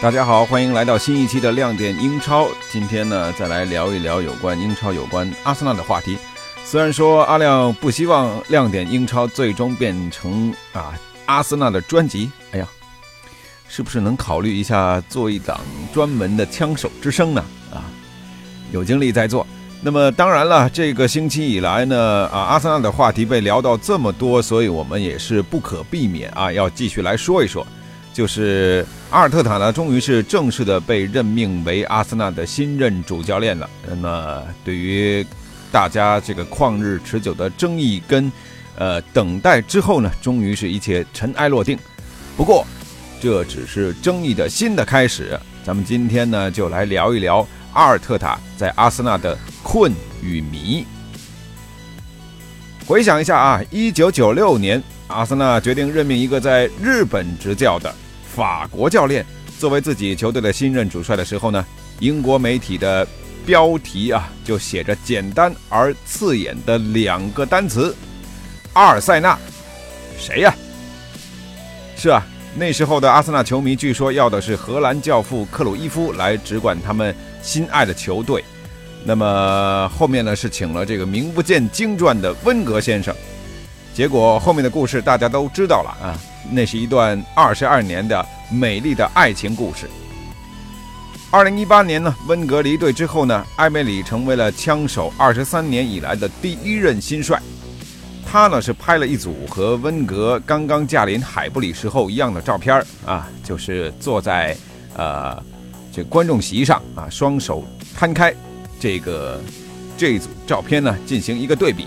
[0.00, 2.46] 大家好，欢迎来到新一期的亮点英超。
[2.70, 6.16] 今天呢，再来聊一聊有关英超、有关阿森纳的话题。
[6.64, 10.94] 虽然说阿亮不希望亮点英超最终变成啊
[11.26, 12.68] 阿森纳的专辑，哎呀，
[13.68, 15.60] 是不是能考虑一下做一档
[15.92, 17.44] 专门的枪手之声呢？
[17.72, 17.82] 啊，
[18.70, 19.44] 有精力在做。
[19.82, 27.66] 那么当然了，这个星期以来呢，啊阿森纳的话题被聊到这么多，所以我们也是不可避免啊，要继续来说一说。
[28.10, 33.68] 就是阿尔特塔呢，终于是正式的被任命为阿森纳的新任主教练了。
[33.88, 35.24] 那么，对于
[35.72, 38.30] 大家这个旷日持久的争议跟
[38.76, 41.78] 呃等待之后呢，终于是一切尘埃落定。
[42.36, 42.66] 不过，
[43.18, 45.40] 这只是争议的新的开始。
[45.64, 49.90] 咱们今天呢，就来聊一聊阿尔特塔在阿森纳的困
[50.22, 50.84] 与迷。
[52.86, 57.94] 回想一下啊，一九九六年，阿森纳决定任命一个在日本执教的。
[58.38, 59.26] 法国教练
[59.58, 61.66] 作为自己球队的新任主帅的时候呢，
[61.98, 63.04] 英国媒体的
[63.44, 67.92] 标题啊就写着简单而刺眼的两个单词：
[68.74, 69.36] 阿尔塞纳。
[70.16, 70.54] 谁呀？
[71.96, 78.44] 是啊，那时候的阿森纳球迷据说要的是荷兰教父克鲁伊夫来直管他们心爱的球队。
[79.04, 83.12] 那么后面呢是请了这个名不见经传的温格先生。
[83.92, 86.14] 结果后面的故事大家都知道了啊。
[86.50, 89.88] 那是一段二十二年的美丽的爱情故事。
[91.30, 97.40] 二零一八年呢，温格离队之后呢，埃梅里成为了枪手二十三年以来的第一任新帅。
[98.30, 104.56] 他呢是拍了一组和温格刚刚驾临海布里时候一样的照片啊，就是坐在
[104.96, 105.42] 呃
[105.92, 108.34] 这观众席上啊，双手摊开，
[108.78, 109.40] 这个
[109.96, 111.86] 这一组照片呢进行一个对比。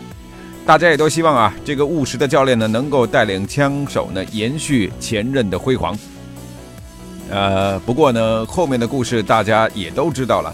[0.63, 5.97] 大家也都希望啊，这个务实的教练呢，能够带领枪手呢，延续前任的辉煌。
[7.29, 10.53] 呃，不过呢，后面的故事大家也都知道了。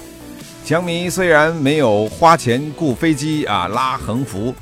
[0.65, 4.55] 强迷虽然没有花钱雇飞机啊拉横幅，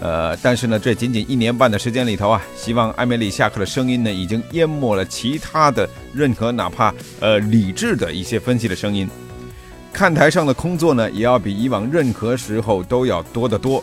[0.00, 9.08] 呃，但是呢，这仅仅一年半的时间里头啊，希望艾梅里下课的声音呢，已经淹没了其他的任何哪怕呃理智的一些分析的声音。
[9.92, 13.82] 看台上的空座呢，也要比以往任何时候都要多得多。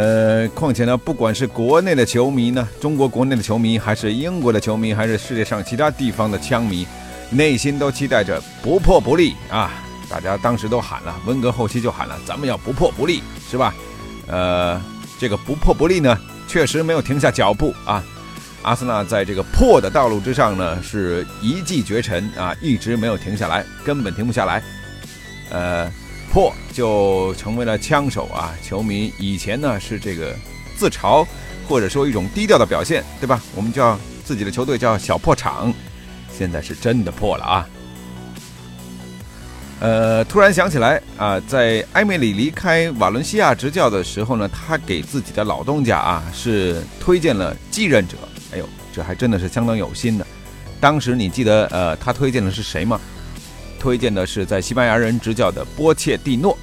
[0.00, 6.86] 呃，况且呢，不管是国内的球迷呢，中国国内的球迷，还是英国的球迷，还是世界上其他地方的枪迷，
[7.28, 9.70] 内心都期待着不破不立啊！
[10.08, 13.74] 大家当时都喊了，温格后期就喊了，咱们要不破不立，是吧？
[14.26, 14.80] 呃，
[15.18, 16.18] 这个不破不立呢，
[16.48, 18.02] 确实没有停下脚步啊！
[18.62, 24.62] 阿森纳在这个破的道路之上呢，是一骑绝尘啊，一直没有停下来，根本停不下来。
[25.50, 25.92] 呃。
[26.32, 28.54] 破就成为了枪手啊！
[28.62, 30.34] 球迷以前呢是这个
[30.76, 31.26] 自嘲，
[31.68, 33.42] 或者说一种低调的表现，对吧？
[33.56, 35.74] 我们叫自己的球队叫小破厂，
[36.32, 37.68] 现在是真的破了啊！
[39.80, 48.16] 呃，突然想起来啊，在埃梅里离开瓦伦西亚执教的时候呢，他给自己的老东家啊是推荐了继任者。
[48.52, 50.26] 哎呦，这还真的是相当有心的。
[50.78, 53.00] 当时你记得呃，他推荐的是谁吗？
[53.80, 56.56] 推荐的是在西班牙人执教的波切蒂诺，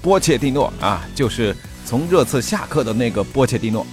[0.00, 1.54] 波切蒂诺啊，就是
[1.84, 3.86] 从热刺下课的那个波切蒂诺。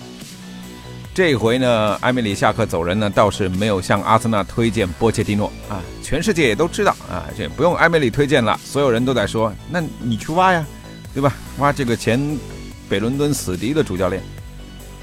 [1.13, 10.65] 这回呢，埃梅里下课走人呢，倒是没有向阿森纳推荐波切蒂诺啊，全世界也都知道啊，这不用埃梅里推荐了，所有人都在说，那你去挖呀，
[11.13, 11.35] 对吧？
[11.57, 12.39] 挖这个前
[12.87, 14.23] 北伦敦死敌的主教练。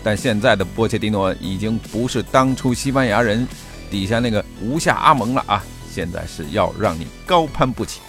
[0.03, 3.47] 但现在的波切蒂诺已经不是当初西班牙人
[3.91, 5.63] 底下那个无下阿蒙了啊。
[5.89, 8.01] 现在是要让你高攀不起，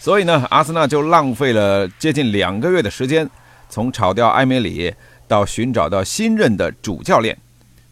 [0.00, 3.28] 所以呢，阿森纳就浪费了接近两个月的时间，
[3.68, 4.94] 从炒掉埃梅里
[5.26, 7.36] 到寻找到新任的主教练，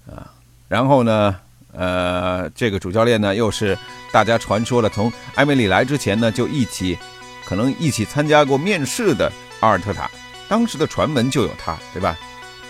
[0.06, 0.30] 啊，
[0.68, 1.36] 然后呢，
[1.72, 3.76] 呃，这个主教练呢，又是
[4.12, 6.98] 大家传说了从埃梅里来之前呢就一起，
[7.44, 10.10] 可能一起参加过面试的阿尔特塔，
[10.48, 12.16] 当时的传闻就有他，对吧？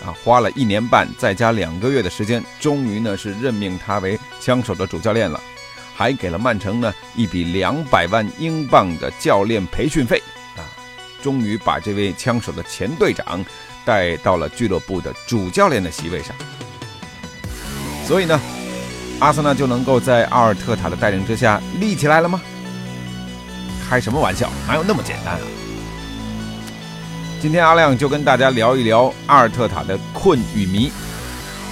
[0.05, 5.39] 啊，花了一年半，再加两个月的时间，终于呢是任命他为枪手的主教练了，
[5.95, 10.21] 还给了曼城呢一笔两百万英镑的教练培训费
[10.57, 10.61] 啊，
[11.21, 13.43] 终于把这位枪手的前队长
[13.85, 16.35] 带到了俱乐部的主教练的席位上。
[18.05, 18.37] 所以呢，
[19.19, 22.41] 阿森纳就能够在阿尔特塔的带领之下立起来了吗？
[23.87, 25.62] 开什么玩笑，哪有那么简单啊？
[27.43, 30.89] 今天阿亮就跟大家聊一聊阿尔特塔的困与迷。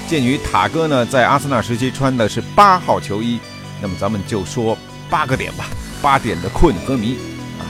[0.05, 3.39] 鉴于塔哥呢在阿森纳时期穿的是八号球衣，
[3.81, 4.77] 那么咱们就说
[5.09, 5.67] 八个点吧，
[6.01, 7.15] 八点的困和迷
[7.57, 7.63] 啊。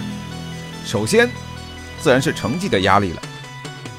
[0.83, 1.29] 首先，
[1.99, 3.21] 自然是成绩的压力了。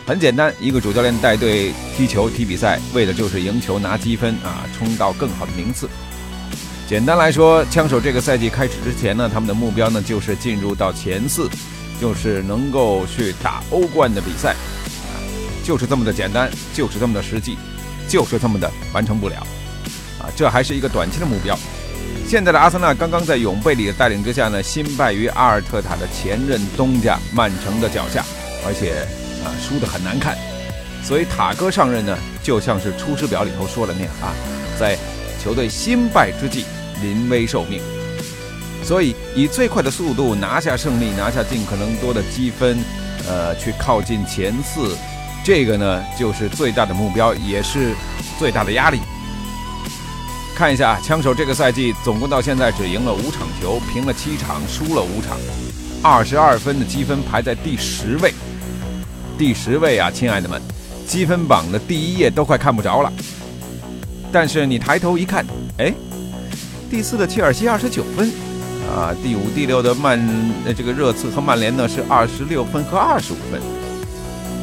[0.05, 5.89] 很简单，一个主教练带队踢球踢比赛，为的就是赢球拿积分啊，冲到更好的名次。
[6.89, 11.49] 简单来说，枪手这个赛季开始之前呢，他们的目标呢就是进入到前四，
[12.01, 14.55] 就是能够去打欧冠的比赛，
[15.65, 17.57] 就是这么的简单，就是这么的实际，
[18.09, 19.37] 就是这么的完成不了，
[20.19, 21.59] 啊，这还是一个短期的目标。
[22.27, 28.25] 现在的阿森纳刚刚在永贝里的带领之下呢，新败于阿尔特塔的前任东家曼城的脚下，
[28.67, 29.07] 而且
[29.45, 30.37] 啊输得很难看，
[31.03, 34.35] 所以塔哥上任呢，就像是《出师表》里头说的那样啊，
[34.79, 34.99] 在
[35.43, 36.65] 球队新败之际。
[37.03, 37.83] 临危受命，
[38.83, 42.79] 所以以最快的速度拿下胜利，拿下尽可能多的积分，
[43.29, 44.97] 呃，去靠近前四，
[45.45, 47.95] 这个呢就是最大的目标，也是
[48.39, 48.99] 最大的压力。
[50.55, 55.39] 看一下枪手这个赛季总共到现在只赢了五场球，平了七场，输了五场，
[56.03, 58.35] 二十二分的积分排在第十位，
[59.39, 60.61] 第十位啊，亲爱的们，
[61.07, 63.13] 积分榜的第一页都快看不着了。
[64.31, 65.47] 但是你抬头一看，
[65.79, 65.95] 哎。
[66.91, 68.31] 第四的切尔西二十九分，
[68.91, 70.19] 啊，第五、第六的曼
[70.65, 73.61] 呃这个热刺和曼联呢是二十六分和二十五分。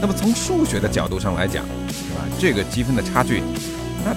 [0.01, 2.25] 那么从数学的角度上来讲，是吧？
[2.39, 3.42] 这个积分的差距，
[4.06, 4.16] 那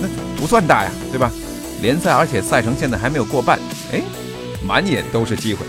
[0.00, 1.30] 那不算大呀，对吧？
[1.82, 3.58] 联赛而且赛程现在还没有过半，
[3.92, 4.00] 哎，
[4.66, 5.66] 满眼都是机会。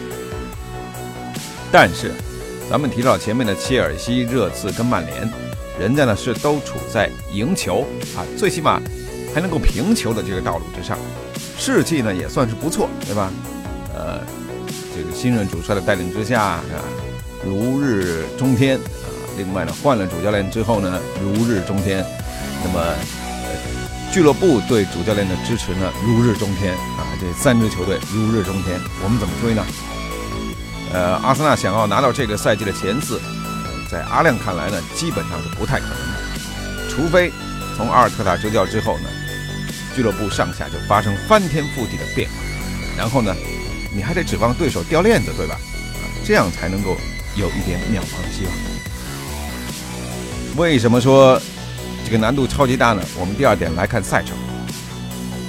[1.72, 2.12] 但是，
[2.70, 5.30] 咱们提到前面的切尔西、热刺跟曼联，
[5.80, 7.86] 人家呢是都处在赢球
[8.16, 8.80] 啊，最起码
[9.34, 10.98] 还能够平球的这个道路之上。
[11.58, 13.32] 士气呢也算是不错，对吧？
[13.96, 14.20] 呃，
[14.94, 16.64] 这个新任主帅的带领之下啊，
[17.46, 19.08] 如日中天啊。
[19.38, 22.06] 另外呢，换了主教练之后呢，如日中天。
[22.64, 22.96] 那么，呃
[24.12, 27.08] 俱乐部对主教练的支持呢，如日中天啊。
[27.22, 29.66] 这三支球队如日中天，我们怎么追呢？
[30.92, 33.22] 呃，阿森纳想要拿到这个赛季的前四，
[33.90, 37.32] 在阿亮看来呢，基本上是不太可能的，除非
[37.78, 39.10] 从阿尔特塔执教之后呢。
[39.96, 42.36] 俱乐部上下就发生翻天覆地的变化，
[42.98, 43.34] 然后呢，
[43.96, 45.58] 你还得指望对手掉链子，对吧？
[46.26, 46.98] 这样才能够
[47.36, 48.54] 有一点渺茫的希望。
[50.58, 51.42] 为什么说
[52.04, 53.02] 这个难度超级大呢？
[53.18, 54.36] 我们第二点来看赛程。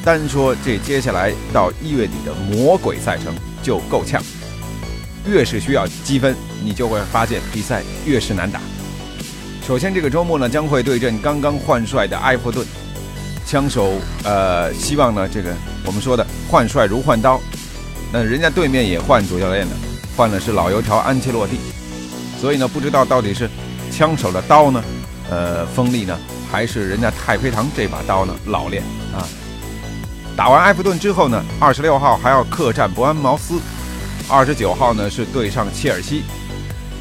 [0.05, 4.23] 单说这接下来到一月底的魔鬼赛程就够呛，
[5.27, 8.61] 越是需要积分，你就会发现比赛越是难打。
[9.67, 12.65] 首先，这个周末呢将会对阵刚刚换帅的埃弗顿。
[13.45, 13.95] 枪手，
[14.25, 15.53] 呃，希望呢，这个
[15.85, 17.41] 我们说的换帅如换刀，
[18.12, 19.73] 那人家对面也换主教练了，
[20.17, 21.58] 换的是老油条安切洛蒂，
[22.41, 23.50] 所以呢，不知道到底是
[23.91, 24.82] 枪手的刀呢，
[25.31, 26.19] 呃，锋利呢，
[26.50, 28.82] 还是人家太妃糖这把刀呢老练
[29.12, 29.26] 啊？
[30.37, 33.58] 打完埃弗顿之后呢，二十六号还要客战伯恩茅斯，
[34.29, 36.23] 二十九号呢是对上切尔西，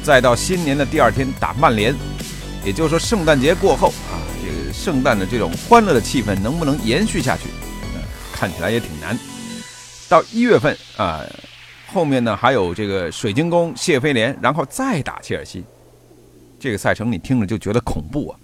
[0.02, 1.94] 再到新年的第二天打曼联，
[2.64, 4.18] 也就是说圣诞节过后啊。
[4.42, 7.44] 这个圣诞的这种欢乐的气氛能不能延续下去？
[7.94, 8.00] 呃，
[8.32, 9.18] 看起来也挺难。
[10.08, 11.20] 到一月份啊，
[11.92, 15.64] 后面呢还有这个水晶宫、谢菲联，然后再打切尔西。
[16.58, 18.38] 这个赛程你听着就觉得恐怖啊！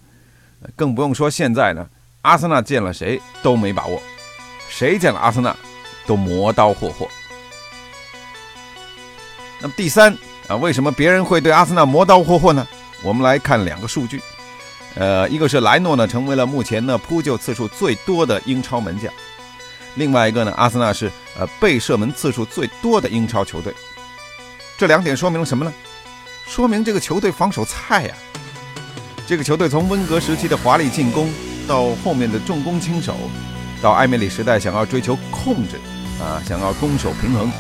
[0.77, 1.89] 更不用说现在呢，
[2.23, 4.01] 阿森纳见了谁都没把握，
[4.69, 5.57] 谁见了阿森纳
[6.07, 7.09] 都磨刀霍霍。
[9.61, 10.17] 那么第三
[10.49, 12.67] 啊，为什么别人会对阿森纳磨刀霍霍呢？
[13.03, 14.21] 我们来看两个数据。
[14.95, 19.11] 呃，一个是莱诺呢，成为了目前呢扑救次数最多的英超门将；
[19.95, 23.75] 另外一个呢，阿森纳是呃被射门次数最多的英超球队。
[24.79, 25.73] 这两点说明了什么呢？
[26.47, 28.15] 说明这个球队防守菜呀。
[29.27, 31.31] 这个球队从温格时期的华丽进攻，
[31.69, 33.17] 到后面的重攻轻守，
[33.81, 35.77] 到艾梅里时代想要追求控制
[36.21, 37.51] 啊，想要攻守平衡，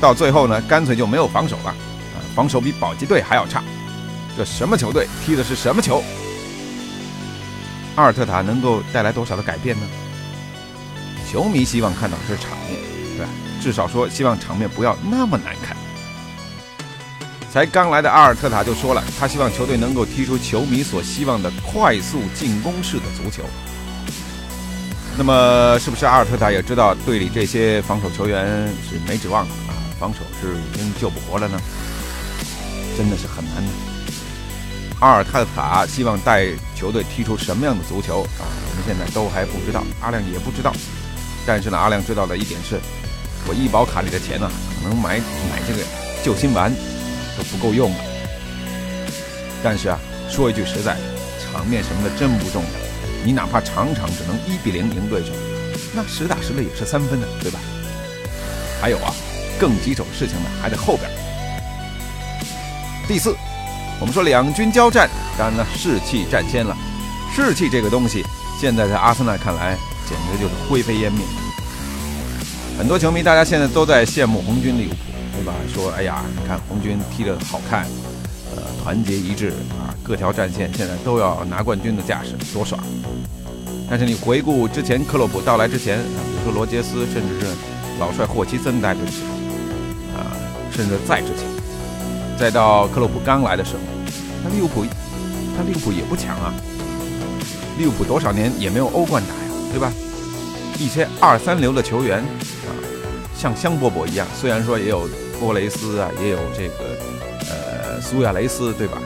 [0.00, 3.62] 到最后呢，干脆就没有防守了啊，防守比保级队还要差。
[4.36, 6.02] 这什么球队踢的是什么球？
[7.96, 9.86] 阿尔特塔能够带来多少的改变呢？
[11.30, 12.76] 球迷希望看到的是场面，
[13.16, 13.30] 对吧？
[13.62, 15.76] 至少说希望场面不要那么难看。
[17.52, 23.44] 才刚来的阿尔特塔就说了，他希望球队能够踢出球迷所希望的快速进攻式的足球。
[25.16, 29.70] 那么，是不是阿尔特塔也知道队里这些防守球员是没指望了啊？
[30.00, 31.60] 防守是已经救不活了呢？
[32.96, 33.70] 真的是很难的。
[34.98, 38.42] 阿尔特塔希望带球队踢出什么样的足球啊？
[38.42, 40.72] 我们现在都还不知道，阿亮也不知道。
[41.52, 42.78] 但是呢，阿亮知道的一点是，
[43.44, 44.48] 我医保卡里的钱呢，
[44.80, 45.82] 可能买买这个
[46.22, 46.72] 救心丸
[47.36, 47.96] 都不够用了。
[49.60, 49.98] 但是啊，
[50.30, 51.00] 说一句实在的，
[51.42, 52.68] 场面什么的真不重要。
[53.24, 55.32] 你哪怕场场只能一比零赢对手，
[55.92, 57.58] 那实打实的也是三分的，对吧？
[58.80, 59.12] 还有啊，
[59.58, 61.10] 更棘手的事情呢，还在后边。
[63.08, 63.36] 第四。
[63.98, 66.76] 我们说两军交战，当然呢士气占先了。
[67.34, 68.24] 士气这个东西，
[68.60, 69.76] 现在在阿森纳看来，
[70.08, 71.22] 简直就是灰飞烟灭。
[72.80, 74.96] 很多球迷大家现在都在羡慕红军利物浦，
[75.36, 75.52] 对吧？
[75.68, 77.86] 说哎呀，你看红军踢得好看，
[78.56, 82.82] 呃，团结一致啊，各条战线现在都要拿冠军的架势，多爽！
[83.90, 87.46] 但是你回顾之前克洛普到来之前，比如说罗杰斯，甚至是
[87.98, 90.32] 老帅霍奇森带队的时候，啊，
[90.72, 91.44] 甚至再之前，
[92.38, 93.80] 再到克洛普刚来的时候，
[94.42, 94.86] 那利物浦，
[95.54, 96.54] 他利物浦也不强啊。
[97.76, 99.92] 利物浦多少年也没有欧冠打呀，对吧？
[100.80, 102.72] 一些二三流的球员啊，
[103.36, 105.06] 像香饽饽一样，虽然说也有
[105.38, 106.98] 托雷斯啊，也有这个
[107.50, 108.96] 呃苏亚雷斯，对吧？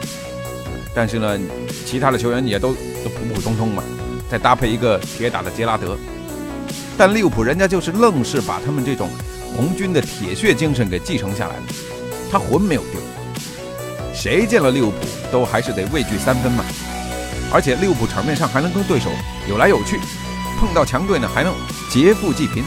[0.95, 1.37] 但是呢，
[1.85, 3.83] 其他的球员也都都普普通通嘛。
[4.31, 5.95] 再搭配一个铁打的杰拉德，
[6.97, 9.07] 但利物浦人家就是愣是把他们这种
[9.55, 11.63] 红军的铁血精神给继承下来了，
[12.31, 12.99] 他魂没有丢。
[14.13, 14.97] 谁见了利物浦
[15.31, 16.65] 都还是得畏惧三分嘛。
[17.53, 19.11] 而且利物浦场面上还能跟对手
[19.47, 19.99] 有来有去，
[20.65, 21.53] 碰到强队呢还能
[21.91, 22.63] 劫富济贫。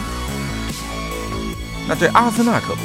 [1.88, 2.82] 那这阿森纳可不，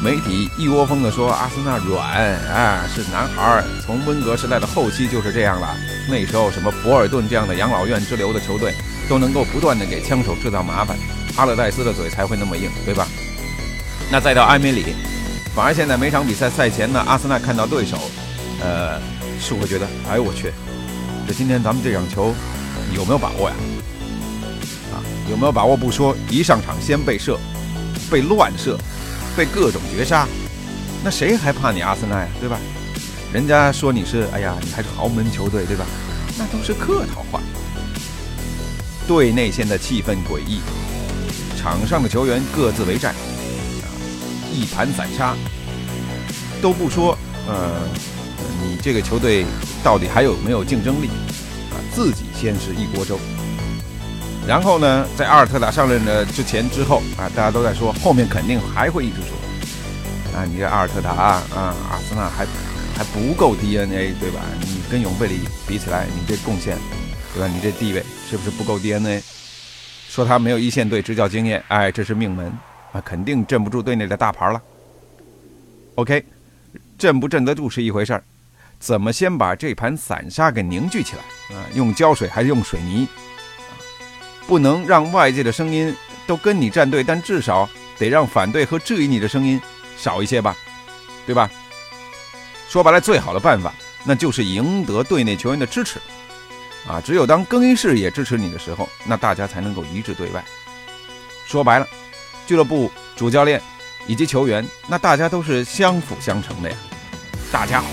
[0.00, 2.08] 媒体一窝蜂的说阿森纳软
[2.52, 5.76] 啊，是男孩，从温格时代的后期就是这样了。
[6.08, 8.72] 那时候什么博尔顿这样的养老院之流的球队，
[9.08, 10.96] 都能够不断的给枪手制造麻烦，
[11.36, 13.08] 阿勒代斯的嘴才会那么硬，对吧？
[14.08, 14.94] 那再到埃梅里，
[15.52, 17.98] 反而现在每场比赛赛前呢，阿森纳看到对手，
[18.62, 19.00] 呃，
[19.40, 20.52] 是会觉得，哎呦我去，
[21.26, 22.32] 这今天咱们这场球
[22.94, 23.56] 有没有把握呀？
[24.92, 27.38] 啊，有没有把握不说，一上场先被射，
[28.10, 28.78] 被乱射，
[29.36, 30.26] 被各种绝杀，
[31.04, 32.58] 那谁还怕你阿森纳呀，对吧？
[33.32, 35.84] 人家说你是，哎呀，你还是豪门球队，对吧？
[36.38, 37.40] 那都是客套话。
[39.06, 40.60] 队内现在气氛诡异，
[41.58, 43.86] 场上的球员各自为战，啊，
[44.52, 45.34] 一盘散沙，
[46.60, 47.16] 都不说，
[47.46, 47.88] 呃，
[48.62, 49.44] 你这个球队
[49.82, 51.08] 到底还有没有竞争力？
[51.98, 53.18] 自己先是一锅粥。
[54.46, 61.42] 然后呢，在阿尔特塔上任的之前之后，啊，大家都在说，后面肯定还会一直说，啊，你这阿尔特塔啊，
[61.90, 62.46] 阿森纳还。
[62.98, 64.40] 还不够 DNA 对吧？
[64.60, 65.38] 你跟永贝里
[65.68, 66.76] 比起来，你这贡献，
[67.32, 67.46] 对吧？
[67.46, 69.22] 你这地位是不是不够 DNA？
[70.08, 72.52] 说他没有一线队执教经验，哎，这是命门
[72.90, 74.60] 啊，肯定镇不住队内的大牌了。
[75.94, 76.24] OK，
[76.98, 78.24] 镇不镇得住是一回事儿，
[78.80, 81.66] 怎么先把这盘散沙给凝聚起来啊？
[81.74, 83.08] 用胶水还是用水泥？
[84.46, 85.94] 不能让外界的声音
[86.26, 89.60] 都跟你站队，但至少得让反对和质疑你的声音
[89.98, 90.56] 少一些吧，
[91.26, 91.50] 对吧？
[92.68, 93.74] 说白了，最好的办法
[94.04, 96.00] 那就是赢得队内球员的支持，
[96.86, 100.42] 啊，只有当更衣室也支持你的时候，那大家才能够一致对外。
[101.46, 101.86] 说白了，
[102.46, 103.60] 俱乐部主教练
[104.06, 106.76] 以及球员，那大家都是相辅相成的呀，
[107.52, 107.88] 大家好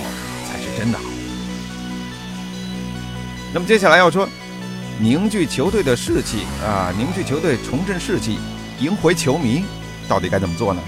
[0.50, 1.15] 才是真的好。
[3.56, 4.28] 那么接下来要说
[5.00, 8.38] 凝聚球队的士气啊，凝聚球队、重振士气、
[8.82, 9.64] 赢回球迷，
[10.10, 10.82] 到底该怎么做呢？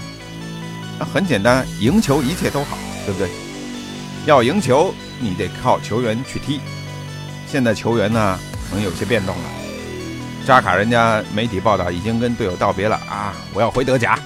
[0.98, 3.30] 那很简单，赢球一切都好，对不对？
[4.26, 6.60] 要赢球，你得靠球员去踢。
[7.50, 9.44] 现在球员呢，可能有些变动了。
[10.46, 14.18] 扎卡人家媒体报道已经跟队友道别了啊，我要回德甲。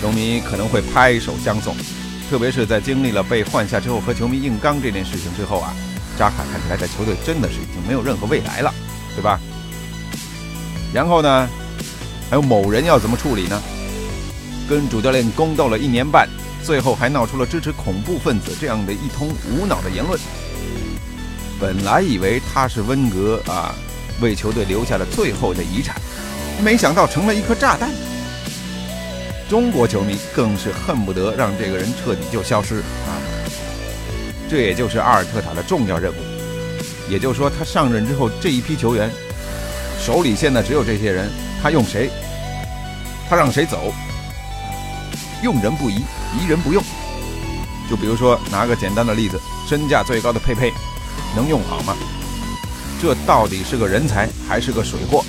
[0.00, 1.74] 球迷可能会拍手相送，
[2.30, 5.74] 特别是在经历了被换下之后和球迷硬刚这件事情之后啊，
[6.18, 8.74] 扎卡看起来在球队真的是已经没有任何未来了，
[9.14, 9.38] 对吧？
[10.92, 11.48] 然后呢，
[12.28, 13.62] 还有某人要怎么处理呢？
[14.68, 16.28] 跟主教练宫斗了一年半。
[16.60, 20.20] 最后还闹出了支持恐怖分子这样的一通无脑的言论。
[21.58, 23.74] 本来以为他是温格啊，
[24.20, 25.96] 为球队留下了最后的遗产，
[26.62, 27.88] 没想到成了一颗炸弹。
[29.48, 33.16] 中国球迷更是恨不得让这个人彻底就消失啊！
[34.48, 36.16] 这也就是阿尔特塔的重要任务。
[37.08, 39.10] 也就是说，他上任之后这一批球员
[40.00, 41.30] 手里现在只有这些人，
[41.62, 42.10] 他用谁，
[43.28, 43.92] 他让谁走，
[45.42, 46.02] 用人不疑。
[46.38, 46.82] 疑人不用，
[47.88, 50.70] 就比如说拿个简单的例子，身价最高的佩佩，
[51.34, 51.96] 能用好吗？
[53.00, 55.24] 这到底是个人才还是个水货？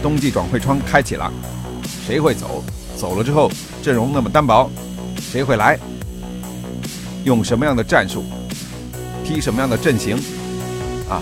[0.00, 1.32] 冬季转会窗开启了，
[2.06, 2.62] 谁会走？
[2.96, 3.50] 走了之后
[3.82, 4.70] 阵容那么单薄，
[5.20, 5.76] 谁会来？
[7.26, 8.24] 用什么样的战术？
[9.24, 10.16] 踢什么样的阵型？
[11.10, 11.20] 啊，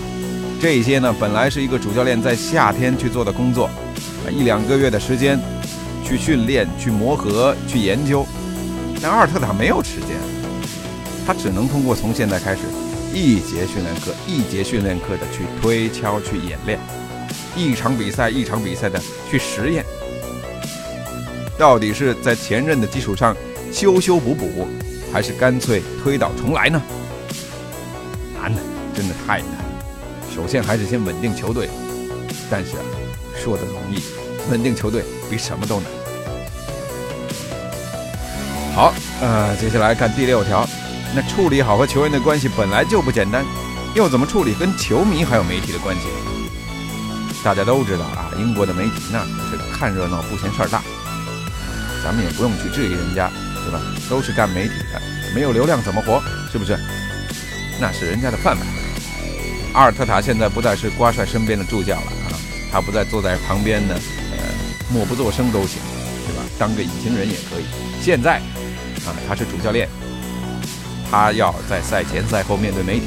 [0.61, 5.37] 这些呢，本来是一个主教练在夏天去做的工作，啊一两个月的时间。
[6.07, 8.23] 去训练、去磨合、去研究，
[9.01, 10.09] 但阿尔特塔没有时间，
[11.25, 12.61] 他只能通过从现在开始，
[13.11, 16.77] 一节训练课一节训练课的去推敲、去演练，
[17.57, 19.83] 一场比赛一场比赛的去实验，
[21.57, 23.35] 到底是在前任的基础上
[23.71, 24.67] 修修补补，
[25.15, 26.81] 还是干脆推倒重来呢？
[28.33, 28.59] 难呢，
[28.93, 29.49] 真的太难。
[30.35, 31.69] 首先还是先稳定球队，
[32.51, 32.71] 但是
[33.33, 34.03] 说的容易，
[34.51, 35.89] 稳定球队比什么都难。
[38.75, 40.67] 好，呃，接下来看第六条，
[41.15, 43.45] 那处理好和球员的关系本来就不简单，
[43.95, 46.01] 又怎么处理跟球迷还有媒体的关系？
[47.41, 50.83] 大家都知道啊，英国的媒体那可是看热闹不嫌事儿大，
[52.03, 53.31] 咱们也不用去质疑人家，
[53.65, 53.81] 对吧？
[54.07, 55.01] 都是干媒体的，
[55.33, 56.21] 没有流量怎么活？
[56.51, 56.79] 是不是？
[57.81, 58.65] 那是人家的饭碗。
[59.73, 62.37] 阿尔特塔现在不再是瓜帅身边的助教了啊，
[62.71, 63.95] 他不再坐在旁边呢，
[64.31, 64.37] 呃，
[64.93, 65.81] 默不作声都行，
[66.27, 66.43] 对吧？
[66.57, 67.65] 当个隐形人也可以。
[68.01, 68.39] 现在。
[69.05, 69.87] 啊，他是主教练，
[71.11, 73.05] 他要在赛前赛后面对媒体，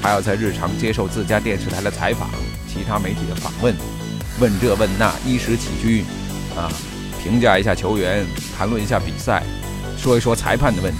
[0.00, 2.30] 他要在日常接受自家电视台的采访、
[2.66, 3.76] 其他媒体的访问，
[4.40, 6.02] 问这问那，衣食起居，
[6.56, 6.72] 啊，
[7.22, 8.26] 评价一下球员，
[8.56, 9.42] 谈论一下比赛，
[9.96, 10.98] 说一说裁判的问题，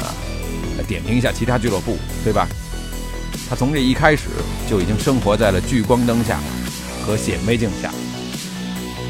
[0.00, 0.08] 啊，
[0.88, 2.48] 点评一下其他俱乐部，对吧？
[3.48, 4.22] 他从这一开始
[4.68, 6.40] 就已经生活在了聚光灯下
[7.04, 7.90] 和显微镜下。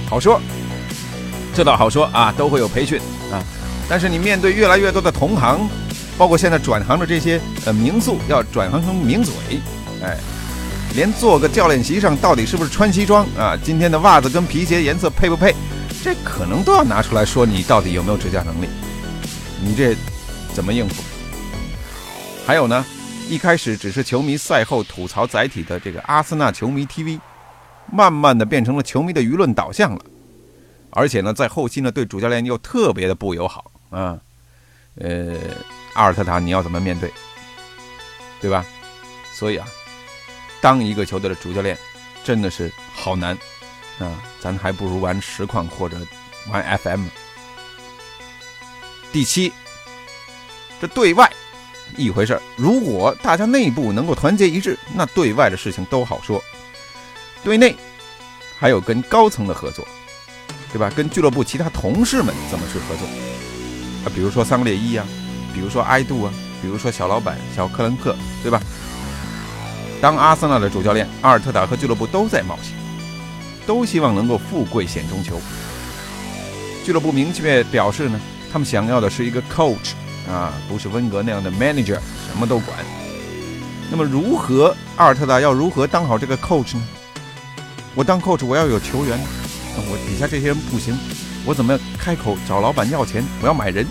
[0.08, 0.40] 好说，
[1.54, 2.98] 这倒好说啊，都会有培训
[3.30, 3.42] 啊。
[3.88, 5.68] 但是你面对越来越多的同行，
[6.18, 9.32] 包括现在转行的这些呃名宿要转行成名嘴，
[10.02, 10.16] 哎，
[10.96, 13.56] 连坐个教练席上到底是不是穿西装啊？
[13.62, 15.54] 今天的袜子跟皮鞋颜色配不配？
[16.02, 18.68] 这可能都要拿出来说你到底有没有执教能力？
[19.62, 19.94] 你这
[20.52, 21.02] 怎么应付？
[22.44, 22.84] 还有呢，
[23.28, 27.20] 一开始只是球迷赛后吐槽载体的这个阿森纳球迷 TV，
[27.92, 30.00] 慢慢的变成了球迷的舆论导向了，
[30.90, 33.70] 而且呢，在后期呢对主教练又特别的不友好。
[33.90, 34.18] 啊，
[34.96, 35.36] 呃，
[35.94, 37.12] 阿尔特塔，你要怎么面对，
[38.40, 38.66] 对吧？
[39.32, 39.68] 所以啊，
[40.60, 41.78] 当一个球队的主教练
[42.24, 43.38] 真的是好难
[44.02, 44.22] 啊！
[44.40, 45.96] 咱还不如玩实况或者
[46.50, 47.06] 玩 FM。
[49.12, 49.52] 第七，
[50.80, 51.30] 这对外
[51.96, 56.42] 一回事儿，如果大家内部能够团结一致，那对外的事情都好说。
[57.44, 57.76] 对内
[58.58, 59.86] 还有跟高层的合作，
[60.72, 60.90] 对吧？
[60.94, 63.06] 跟俱乐部其他同事们怎么去合作？
[64.04, 65.06] 啊，比如说桑列伊啊，
[65.52, 68.60] 比如说埃杜啊，比如说小老板小克伦克，对吧？
[70.00, 72.72] 当阿森纳的主教练阿尔特塔和俱乐部都在冒险，
[73.66, 75.40] 都希望能够富贵险中求。
[76.84, 78.20] 俱乐部明确表示呢，
[78.52, 79.92] 他们想要的是一个 coach
[80.28, 81.98] 啊，不是温格那样的 manager，
[82.28, 82.76] 什么都管。
[83.90, 86.82] 那么如何阿尔特塔要如何当好这个 coach 呢？
[87.94, 89.18] 我当 coach，我要有球员，
[89.76, 90.98] 我底下这些人不行。
[91.44, 93.22] 我怎么开口找老板要钱？
[93.42, 93.86] 我要买人。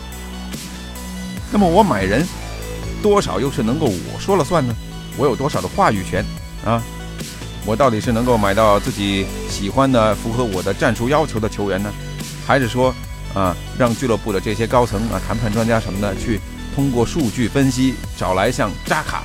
[1.52, 2.26] 那么我买人，
[3.04, 4.76] 多少又是能够我说了算呢？
[5.18, 6.26] 我有多少的话语权
[6.66, 6.82] 啊？
[7.66, 11.92] 我到底是能够买到自己喜欢的、符合我的战术要求的球员呢，
[12.46, 12.94] 还是说
[13.34, 16.40] 啊，让俱乐部的这些高层啊、谈判专家什么的去
[16.76, 19.24] 通过数据分析找来像扎卡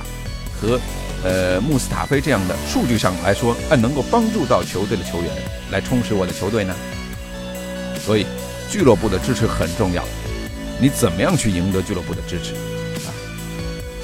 [0.61, 0.79] 和
[1.23, 5.31] 呃穆斯塔菲这样的数据上来说，啊，能够帮助到球队的球员
[5.71, 6.75] 来充实我的球队呢？
[8.05, 8.25] 所以，
[8.69, 10.03] 俱乐部的支持很重要。
[10.79, 12.53] 你怎么样去赢得俱乐部的支持？
[13.05, 13.11] 啊，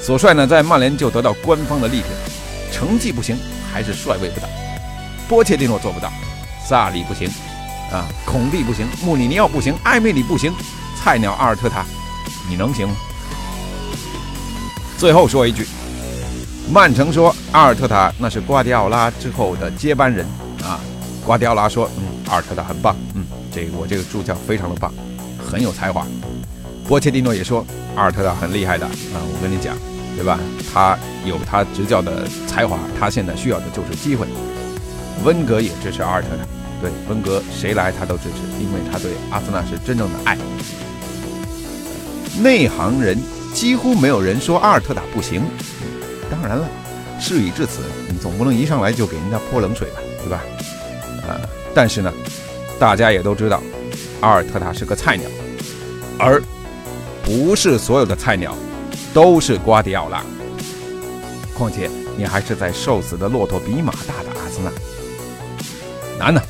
[0.02, 2.10] 索帅呢，在曼联就得到官方的力挺，
[2.72, 3.38] 成绩不行，
[3.74, 4.46] 还是帅位不到。
[5.28, 6.12] 波切蒂诺做不到，
[6.64, 7.28] 萨里不行，
[7.90, 10.54] 啊，孔蒂不行，穆里尼奥不行，艾梅里不行，
[10.96, 11.84] 菜鸟阿尔特塔，
[12.48, 12.94] 你能行吗？
[14.96, 15.66] 最后说一句，
[16.72, 20.24] 曼城说阿尔特塔那是瓜迪奥拉之后的接班人
[20.62, 20.78] 啊。
[21.26, 23.26] 瓜迪奥拉说，嗯，阿尔特塔很棒，嗯。
[23.52, 24.92] 这个我这个助教非常的棒，
[25.38, 26.06] 很有才华。
[26.86, 27.64] 波切蒂诺也说
[27.96, 29.76] 阿尔特塔很厉害的啊，我跟你讲，
[30.16, 30.38] 对吧？
[30.72, 34.26] 他有他执教的才华，他现在需要的就是机会。
[35.24, 36.44] 温格也支持阿尔特塔，
[36.80, 40.36] 对温格谁来他都支持，因为他对阿森纳是真正的爱。
[42.42, 43.18] 内行人
[43.52, 45.42] 几乎没有人说阿尔特塔不行，
[46.30, 46.68] 当然了，
[47.18, 50.42] 事已至此，你总不能一上来就给人家泼冷水吧，对吧？
[51.28, 51.40] 呃，
[51.74, 52.12] 但是呢。
[52.76, 53.62] 大家也都知道，
[54.20, 55.30] 阿尔特塔是个菜鸟，
[56.18, 56.42] 而
[57.22, 58.52] 不是所有的菜鸟
[59.14, 60.24] 都是瓜迪奥拉。
[61.54, 64.70] 况且你还是在瘦死的骆驼比马大的阿森纳，
[66.18, 66.42] 难呢。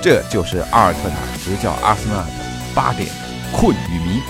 [0.00, 2.28] 这就是阿尔特塔执教阿森纳的
[2.74, 3.08] 八点
[3.52, 4.20] 困与迷。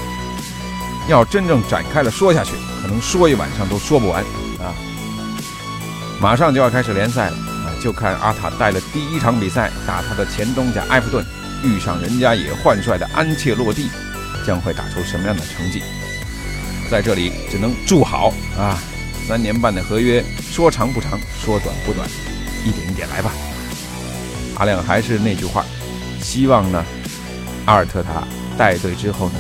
[1.09, 4.23] 要真正展开了说下去，可能说一晚上都说不完
[4.59, 4.73] 啊！
[6.21, 7.75] 马上就要开始联赛了啊。
[7.83, 11.25] 就看阿塔带了第一场比赛打他的前东家埃弗顿，
[11.63, 13.89] 遇上人家也换帅的安切洛蒂，
[14.47, 15.83] 将会打出什么样的成绩？
[16.91, 18.79] 在这里只能祝好啊！
[19.27, 22.09] 三年半的合约，说长不长，说短不短，
[22.65, 23.33] 一点一点来吧。
[24.55, 25.65] 阿亮还是那句话，
[26.23, 26.85] 希望呢，
[27.65, 28.23] 阿尔特塔
[28.57, 29.35] 带队之后呢，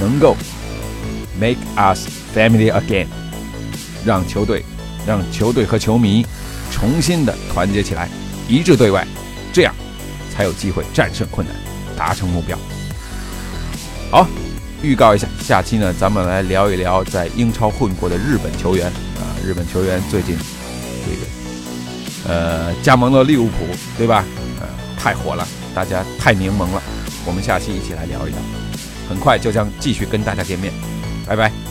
[0.00, 0.34] 能够
[1.38, 3.06] make us family again，
[4.02, 4.64] 让球队，
[5.06, 6.24] 让球队和球迷。
[6.70, 8.08] 重新的团结起来，
[8.46, 9.04] 一致对外，
[9.52, 9.74] 这样
[10.30, 11.56] 才有机会战胜困难，
[11.96, 12.56] 达成目标。
[14.82, 18.86] 预告一下，下期呢，咱们来聊一聊在英超混过的日本球员
[19.16, 20.36] 啊，日本球员最近
[21.04, 24.24] 这个呃加盟了利物浦，对吧？
[24.60, 24.66] 呃，
[24.98, 26.82] 太火了，大家太柠檬了。
[27.26, 28.38] 我们下期一起来聊一聊，
[29.08, 30.72] 很快就将继续跟大家见面，
[31.26, 31.67] 拜拜。